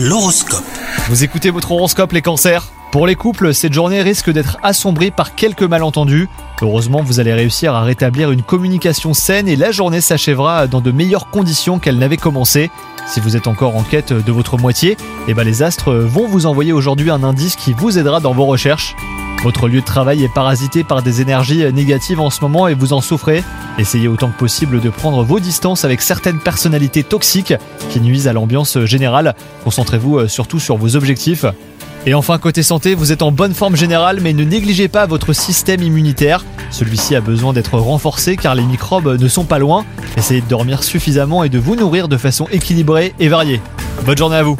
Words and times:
L'horoscope. 0.00 0.62
Vous 1.08 1.24
écoutez 1.24 1.50
votre 1.50 1.72
horoscope 1.72 2.12
les 2.12 2.22
cancers 2.22 2.68
Pour 2.92 3.08
les 3.08 3.16
couples, 3.16 3.52
cette 3.52 3.72
journée 3.72 4.00
risque 4.00 4.30
d'être 4.30 4.56
assombrie 4.62 5.10
par 5.10 5.34
quelques 5.34 5.64
malentendus. 5.64 6.28
Heureusement, 6.62 7.02
vous 7.02 7.18
allez 7.18 7.34
réussir 7.34 7.74
à 7.74 7.82
rétablir 7.82 8.30
une 8.30 8.44
communication 8.44 9.12
saine 9.12 9.48
et 9.48 9.56
la 9.56 9.72
journée 9.72 10.00
s'achèvera 10.00 10.68
dans 10.68 10.80
de 10.80 10.92
meilleures 10.92 11.30
conditions 11.30 11.80
qu'elle 11.80 11.98
n'avait 11.98 12.16
commencé. 12.16 12.70
Si 13.08 13.18
vous 13.18 13.36
êtes 13.36 13.48
encore 13.48 13.74
en 13.74 13.82
quête 13.82 14.12
de 14.12 14.30
votre 14.30 14.56
moitié, 14.56 14.96
eh 15.26 15.34
ben 15.34 15.42
les 15.42 15.64
astres 15.64 15.92
vont 15.92 16.28
vous 16.28 16.46
envoyer 16.46 16.72
aujourd'hui 16.72 17.10
un 17.10 17.24
indice 17.24 17.56
qui 17.56 17.72
vous 17.72 17.98
aidera 17.98 18.20
dans 18.20 18.34
vos 18.34 18.46
recherches. 18.46 18.94
Votre 19.44 19.68
lieu 19.68 19.80
de 19.80 19.86
travail 19.86 20.24
est 20.24 20.34
parasité 20.34 20.82
par 20.82 21.02
des 21.02 21.20
énergies 21.20 21.64
négatives 21.72 22.20
en 22.20 22.28
ce 22.28 22.40
moment 22.40 22.66
et 22.66 22.74
vous 22.74 22.92
en 22.92 23.00
souffrez. 23.00 23.44
Essayez 23.78 24.08
autant 24.08 24.30
que 24.30 24.38
possible 24.38 24.80
de 24.80 24.90
prendre 24.90 25.22
vos 25.22 25.38
distances 25.38 25.84
avec 25.84 26.02
certaines 26.02 26.40
personnalités 26.40 27.04
toxiques 27.04 27.54
qui 27.90 28.00
nuisent 28.00 28.26
à 28.26 28.32
l'ambiance 28.32 28.78
générale. 28.84 29.36
Concentrez-vous 29.62 30.26
surtout 30.26 30.58
sur 30.58 30.76
vos 30.76 30.96
objectifs. 30.96 31.46
Et 32.04 32.14
enfin, 32.14 32.38
côté 32.38 32.62
santé, 32.64 32.94
vous 32.94 33.12
êtes 33.12 33.22
en 33.22 33.30
bonne 33.30 33.54
forme 33.54 33.76
générale, 33.76 34.18
mais 34.20 34.32
ne 34.32 34.42
négligez 34.42 34.88
pas 34.88 35.06
votre 35.06 35.32
système 35.32 35.82
immunitaire. 35.82 36.44
Celui-ci 36.70 37.14
a 37.14 37.20
besoin 37.20 37.52
d'être 37.52 37.78
renforcé 37.78 38.36
car 38.36 38.56
les 38.56 38.62
microbes 38.62 39.20
ne 39.20 39.28
sont 39.28 39.44
pas 39.44 39.58
loin. 39.58 39.84
Essayez 40.16 40.40
de 40.40 40.48
dormir 40.48 40.82
suffisamment 40.82 41.44
et 41.44 41.48
de 41.48 41.58
vous 41.58 41.76
nourrir 41.76 42.08
de 42.08 42.16
façon 42.16 42.46
équilibrée 42.50 43.14
et 43.20 43.28
variée. 43.28 43.60
Bonne 44.04 44.18
journée 44.18 44.36
à 44.36 44.42
vous 44.42 44.56